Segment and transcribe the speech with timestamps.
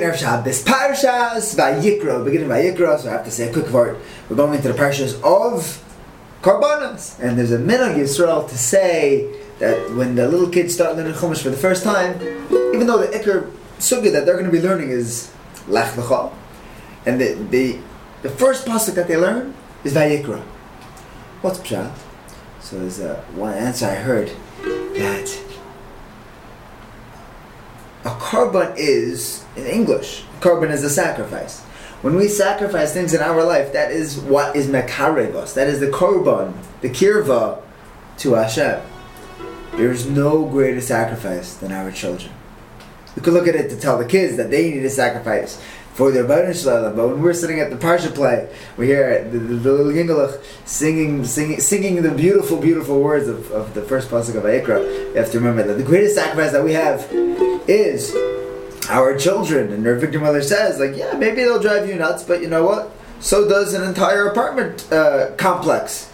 [0.00, 3.98] Erev Shabbos, Parshas Vayikra, beginning Vayikra, so I have to say a quick word.
[4.28, 5.82] We're going into the Parshas of
[6.42, 7.18] Karbanos.
[7.20, 11.42] And there's a minhag Yisrael to say that when the little kids start learning Chumash
[11.42, 12.20] for the first time,
[12.74, 15.30] even though the Iker Sugya that they're going to be learning is
[15.68, 16.32] Lech Lecha,
[17.06, 17.78] and the, the,
[18.22, 19.54] the first pasuk that they learn
[19.84, 20.40] is Vayikra.
[21.42, 21.92] What's Pshat?
[22.60, 24.30] So there's a, one answer I heard
[24.62, 25.51] that
[28.04, 31.60] a korban is, in English, korban is a sacrifice.
[32.02, 35.54] When we sacrifice things in our life, that is what is mekarevos.
[35.54, 37.62] That is the korban, the kirva
[38.18, 38.82] to Hashem.
[39.76, 42.32] There is no greater sacrifice than our children.
[43.14, 45.62] We could look at it to tell the kids that they need a sacrifice
[45.94, 50.42] for their bonus But when we're sitting at the Parsha play, we hear the, the,
[50.64, 55.10] singing, singing, singing the beautiful, beautiful words of, of the first pasuk of Vayikra.
[55.10, 57.08] You have to remember that the greatest sacrifice that we have
[57.68, 58.14] is
[58.88, 59.72] our children.
[59.72, 62.64] And their victim mother says, like, yeah, maybe they'll drive you nuts, but you know
[62.64, 62.90] what?
[63.20, 66.10] So does an entire apartment uh, complex.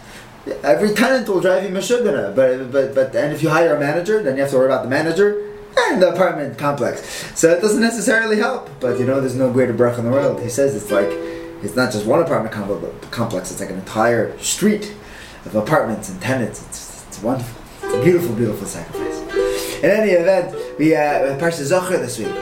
[0.63, 4.23] Every tenant will drive you mashugana, but but but and if you hire a manager,
[4.23, 7.01] then you have to worry about the manager and the apartment complex.
[7.37, 8.69] So it doesn't necessarily help.
[8.79, 10.41] But you know, there's no greater bracha in the world.
[10.41, 11.09] He says it's like
[11.61, 12.53] it's not just one apartment
[13.11, 14.93] complex; it's like an entire street
[15.45, 16.65] of apartments and tenants.
[16.67, 17.61] It's, it's wonderful.
[17.83, 19.19] It's a beautiful, beautiful sacrifice.
[19.83, 22.33] In any event, we uh, Parsha Zocher this week,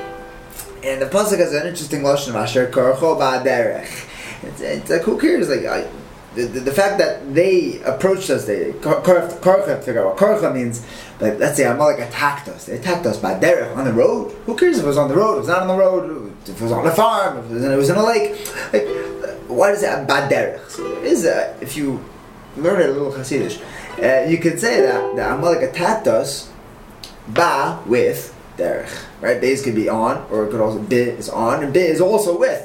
[0.83, 4.43] and the pasuk has an interesting lashon Asher Korcho Ba'derech.
[4.43, 5.49] It's, it's like who cares?
[5.49, 5.89] Like I,
[6.35, 10.85] the, the, the, fact that they approached us, they Korcha figure out what Korcha means.
[11.17, 12.67] But let's say Amalek attacked us.
[12.67, 14.33] They attacked us by on the road.
[14.45, 15.31] Who cares if it was on the road?
[15.31, 16.33] If it was not on the road.
[16.43, 17.39] If it was on a farm.
[17.39, 18.37] If it was in, in a lake.
[18.71, 18.85] Like,
[19.49, 20.69] what is that bad derech?
[20.69, 22.05] So there is a, if you
[22.55, 23.59] learn it a little Hasidish,
[23.97, 26.51] uh, you could say that that Amalek attacked us
[27.27, 28.91] ba with derech.
[29.21, 29.39] Right?
[29.39, 32.37] Bays could be on, or it could also be is on, and be is also
[32.37, 32.63] with.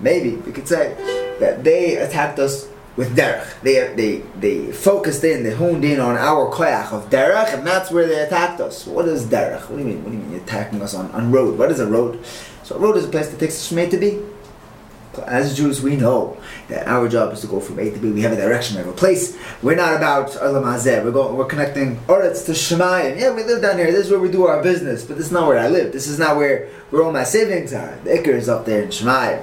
[0.00, 0.94] Maybe we could say
[1.40, 3.60] that they attacked us with derech.
[3.62, 7.90] They, they, they focused in, they honed in on our koyach of derech, and that's
[7.90, 8.86] where they attacked us.
[8.86, 9.68] What is derech?
[9.70, 10.04] What do you mean?
[10.04, 11.58] What do you mean attacking us on, on road?
[11.58, 12.24] What is a road?
[12.64, 14.20] So a road is a place that takes A to B.
[15.26, 18.10] As Jews, we know that our job is to go from A to B.
[18.10, 19.36] We have a direction, we have a place.
[19.62, 23.20] We're not about Olam We're going, we're connecting Oretz to Shemayim.
[23.20, 23.92] Yeah, we live down here.
[23.92, 25.92] This is where we do our business, but this is not where I live.
[25.92, 27.98] This is not where, where all my savings are.
[28.04, 29.42] The Iker is up there in Shemayim.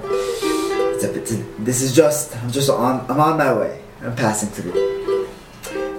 [0.96, 3.81] It's a, it's a, this is just I'm just on I'm on my way.
[4.01, 5.28] I'm passing through.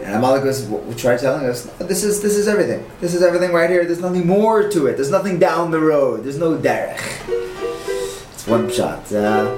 [0.02, 2.84] And Amalek was we try telling us this is this is everything.
[3.00, 3.84] This is everything right here.
[3.84, 4.96] There's nothing more to it.
[4.96, 6.24] There's nothing down the road.
[6.24, 7.39] There's no derech.
[8.50, 9.12] One shot.
[9.12, 9.56] Uh,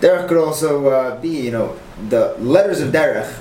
[0.00, 1.76] derech could also uh, be you know
[2.08, 3.38] the letters of derech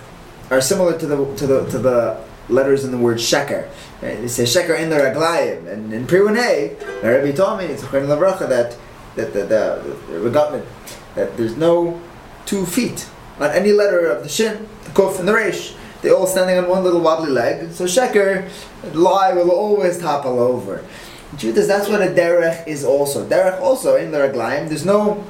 [0.51, 2.17] are similar to the to the to the
[2.49, 3.69] letters in the word sheker.
[4.01, 7.97] They say sheker in the raglayim, and in Priwanei, the Rebbe told me it's that
[8.49, 8.77] that
[9.15, 10.65] the, the, the, the
[11.15, 12.01] that there's no
[12.45, 13.07] two feet
[13.39, 15.75] on any letter of the shin, the kuf, and the resh.
[16.01, 17.71] They're all standing on one little wobbly leg.
[17.71, 18.49] So sheker,
[18.93, 20.83] lie will always topple over.
[21.41, 23.27] Is that's what a derech is also.
[23.27, 24.69] Derech also in the raglaim.
[24.69, 25.25] There's no,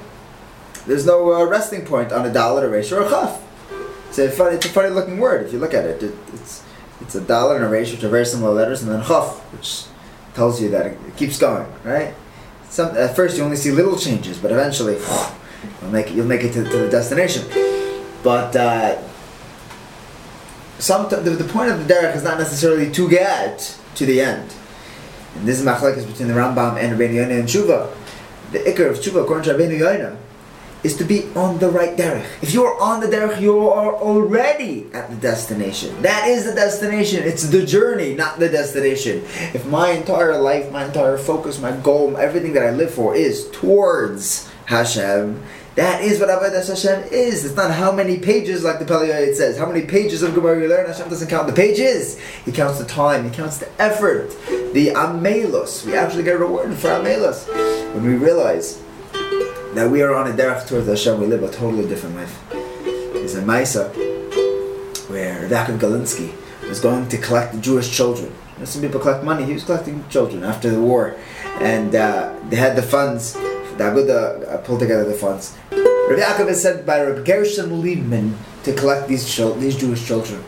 [0.85, 3.41] there's no uh, resting point on a dalet, a resh, or a chaf.
[4.09, 6.03] It's a funny, it's a funny looking word if you look at it.
[6.03, 6.63] it it's
[7.01, 9.85] it's a dalet and a resh, which are very similar letters, and then chaf, which
[10.33, 12.13] tells you that it, it keeps going, right?
[12.69, 14.97] Some, at first you only see little changes, but eventually
[15.81, 17.45] You'll make it, you'll make it to, to the destination.
[18.23, 19.01] But uh,
[20.79, 24.53] some the, the, point of the derech is not necessarily to get to the end.
[25.37, 27.93] And this is machlekes between the Rambam and Rabbeinu Yonah and Tshuva.
[28.51, 30.17] The ikar of Tshuva, according to Rabbeinu Yonah,
[30.83, 32.25] is to be on the right derech.
[32.41, 36.01] If you're on the derech, you are already at the destination.
[36.01, 37.23] That is the destination.
[37.23, 39.23] It's the journey, not the destination.
[39.53, 43.49] If my entire life, my entire focus, my goal, everything that I live for is
[43.51, 45.43] towards Hashem,
[45.75, 47.45] that is what Avodah Hashem is.
[47.45, 49.59] It's not how many pages, like the Pele Yoetz says.
[49.59, 50.87] How many pages of Gemara you learn?
[50.87, 52.19] Hashem doesn't count the pages.
[52.45, 53.29] He counts the time.
[53.29, 54.35] He counts the effort.
[54.77, 55.87] The amelos.
[55.87, 57.47] We actually get a reward for amelos
[57.95, 58.79] when we realize
[59.73, 61.19] that we are on a derech towards Hashem.
[61.19, 62.39] We live a totally different life.
[62.51, 63.89] There's a Maisa
[65.09, 66.31] where Yaakov Galinsky
[66.69, 68.31] was going to collect the Jewish children.
[68.65, 69.45] Some people collect money.
[69.45, 71.15] He was collecting children after the war,
[71.59, 73.33] and uh, they had the funds.
[73.33, 78.73] The uh, pulled together the funds Rabbi Yaakov is sent by Rabbi Gershon Liebman to
[78.73, 79.25] collect these
[79.57, 80.43] these Jewish children.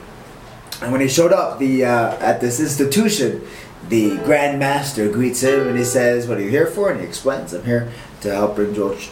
[0.82, 3.42] And when he showed up the uh, at this institution,
[3.88, 7.08] the Grand Master greets him and he says, "What are you here for?" And he
[7.08, 7.92] explains, "I'm here
[8.22, 9.10] to help bring Jewish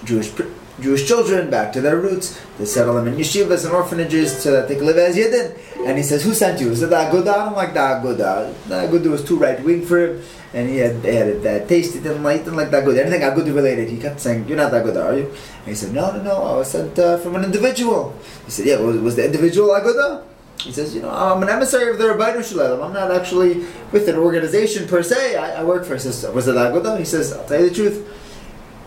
[0.79, 4.67] Jewish children back to their roots, to settle them in yeshivas and orphanages so that
[4.67, 5.57] they can live as Yidden.
[5.87, 6.69] And he says, Who sent you?
[6.69, 7.33] Is it the Aguda?
[7.33, 8.53] I don't like the Aguda.
[8.67, 10.23] The Aguda was too right wing for him,
[10.53, 11.95] and he had, had a bad taste.
[11.95, 12.99] He didn't like, didn't like the Aguda.
[13.01, 15.25] Anything Aguda related, he kept saying, You're not the Aguda, are you?
[15.25, 18.15] And he said, No, no, no, I was sent uh, from an individual.
[18.45, 20.23] He said, Yeah, was, was the individual Aguda?
[20.59, 22.85] He says, you know, I'm an emissary of the Ribbono Shel Olam.
[22.85, 25.35] I'm not actually with an organization per se.
[25.35, 26.33] I, I work for a system.
[26.33, 26.97] Was it Aguda?
[26.97, 28.13] He says, I'll tell you the truth.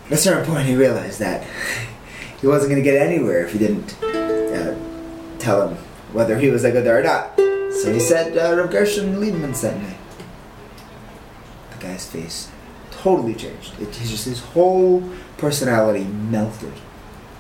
[0.07, 1.47] At a certain point, he realized that
[2.41, 4.77] he wasn't going to get anywhere if he didn't uh,
[5.39, 5.77] tell him
[6.13, 7.37] whether he was Aguda or not.
[7.73, 9.95] So he said, uh, Rav Gershon Liebman sent me.
[11.71, 12.51] The guy's face
[12.91, 13.81] totally changed.
[13.81, 15.09] It, just his whole
[15.39, 16.73] personality melted.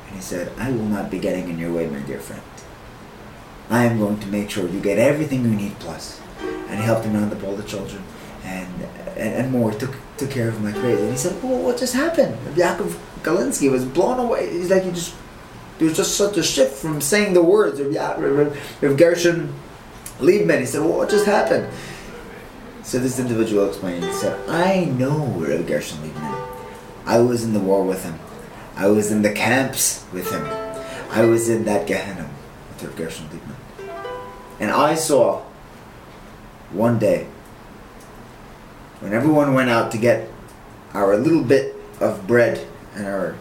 [0.06, 2.42] And he said, I will not be getting in your way, my dear friend.
[3.70, 6.20] I am going to make sure you get everything you need plus.
[6.40, 8.02] And he helped him round up all the children
[8.44, 8.68] and,
[9.16, 11.02] and, and more, took, took care of my crazy.
[11.02, 12.36] And he said, well, what just happened?
[12.56, 14.50] Yaakov Galinsky was blown away.
[14.50, 15.14] He's like, he just,
[15.78, 19.54] there was just such a shift from saying the words of, of Gershon
[20.18, 20.60] Liebman.
[20.60, 21.72] He said, well, what just happened?
[22.82, 26.48] So this individual explained, he said, I know Rav Gershon Liebman.
[27.06, 28.18] I was in the war with him.
[28.76, 30.44] I was in the camps with him.
[31.10, 32.28] I was in that Gehenna
[32.70, 33.59] with Rav Gershon Liebman.
[34.60, 35.42] And I saw
[36.70, 37.26] one day
[39.00, 40.30] when everyone went out to get
[40.92, 43.36] our little bit of bread and our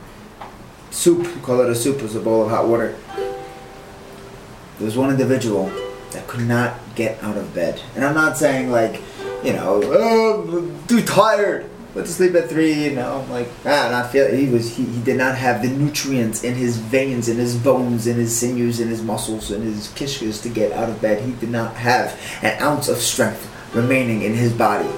[0.92, 2.96] soup, we call it a soup, was a bowl of hot water.
[3.16, 5.66] There was one individual
[6.12, 7.82] that could not get out of bed.
[7.96, 9.02] And I'm not saying like,
[9.44, 11.70] you know, oh, too tired.
[11.96, 14.38] Went to sleep at three, you know, like ah, not feeling.
[14.38, 18.06] He was he, he did not have the nutrients in his veins, in his bones,
[18.06, 21.24] in his sinews, in his muscles, in his kishkas to get out of bed.
[21.24, 24.90] He did not have an ounce of strength remaining in his body.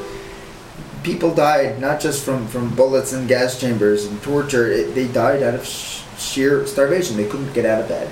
[1.02, 4.70] People died not just from from bullets and gas chambers and torture.
[4.70, 7.16] It, they died out of sh- sheer starvation.
[7.16, 8.12] They couldn't get out of bed.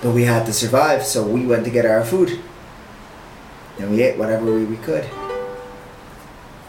[0.00, 2.40] But we had to survive, so we went to get our food.
[3.78, 5.04] And we ate whatever we, we could.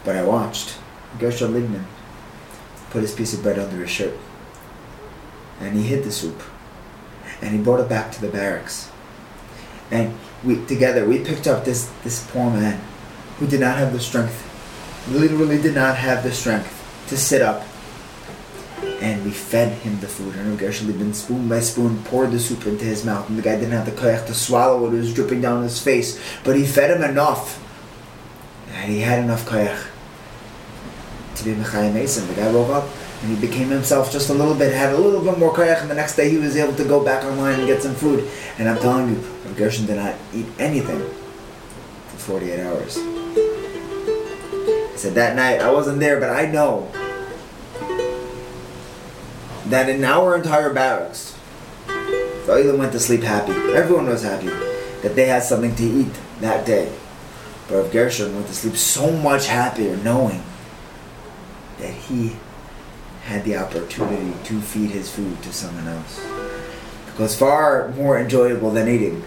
[0.04, 0.78] But I watched
[1.18, 1.84] Gershon Liebman
[2.90, 4.14] put his piece of bread under his shirt.
[5.60, 6.42] And he hid the soup.
[7.42, 8.90] And he brought it back to the barracks.
[9.90, 12.80] And we together we picked up this, this poor man
[13.38, 14.46] who did not have the strength,
[15.10, 16.76] literally did not have the strength
[17.08, 17.66] to sit up.
[19.00, 20.34] And we fed him the food.
[20.36, 23.28] And Gershon Liebman, spoon by spoon, poured the soup into his mouth.
[23.28, 24.94] And the guy didn't have the koyach to swallow it.
[24.94, 26.20] It was dripping down his face.
[26.44, 27.66] But he fed him enough.
[28.80, 29.86] And he had enough koyach
[31.36, 32.26] to be Mechayim Mason.
[32.28, 32.88] The guy woke up
[33.22, 35.90] and he became himself just a little bit, had a little bit more koyach, and
[35.90, 38.26] the next day he was able to go back online and get some food.
[38.58, 39.22] And I'm telling you,
[39.54, 41.00] Gershon did not eat anything
[42.08, 42.96] for 48 hours.
[44.92, 46.90] He said that night, I wasn't there, but I know
[49.66, 51.36] that in our entire barracks,
[51.86, 53.52] the went to sleep happy.
[53.52, 54.48] Everyone was happy
[55.02, 56.90] that they had something to eat that day.
[57.70, 60.42] But Rav Gershon went to sleep so much happier knowing
[61.78, 62.36] that he
[63.22, 66.20] had the opportunity to feed his food to someone else.
[67.06, 69.22] Because far more enjoyable than eating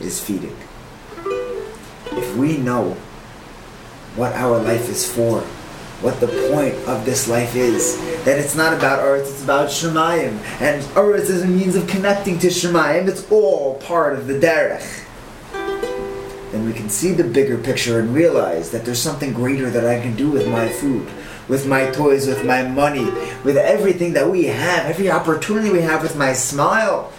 [0.00, 0.56] is feeding.
[2.12, 2.96] If we know
[4.14, 5.40] what our life is for,
[6.02, 10.38] what the point of this life is, that it's not about earth, it's about Shemayim.
[10.60, 15.05] And earth is a means of connecting to Shemayim, it's all part of the derech.
[16.52, 20.00] Then we can see the bigger picture and realize that there's something greater that I
[20.00, 21.08] can do with my food
[21.48, 23.04] with my toys, with my money,
[23.44, 27.12] with everything that we have, every opportunity we have with my smile.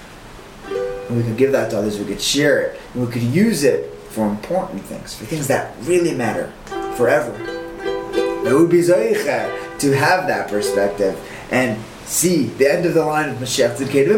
[0.69, 3.63] And we could give that to others, we could share it, and we could use
[3.63, 6.51] it for important things, for things that really matter
[6.95, 7.33] forever.
[8.45, 11.19] It would be to have that perspective
[11.51, 14.17] and see the end of the line of Mashiach Tzidkenu.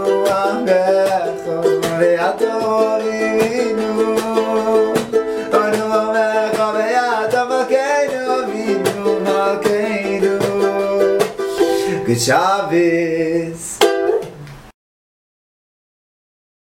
[12.15, 13.10] Shabbos.